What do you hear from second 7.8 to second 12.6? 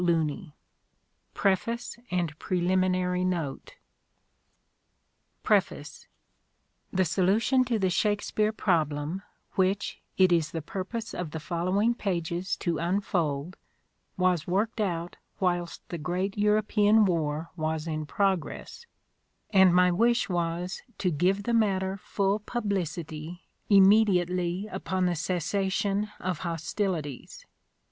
Shakespeare problem, which it is the purpose of the following pages